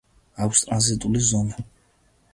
აქვს 0.45 0.63
ტრანზიტული 0.69 1.23
ზონა. 1.29 1.63